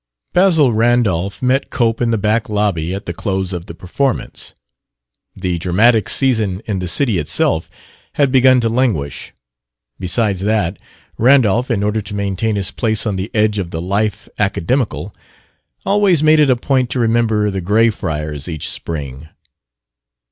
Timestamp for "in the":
2.01-2.17, 6.65-6.87